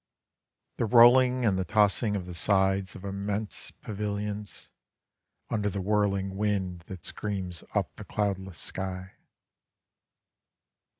[0.77, 4.71] The rolling and the tossing of the sides of immense pavilions
[5.51, 9.11] Under the whirling wind that screams up the cloudless sky.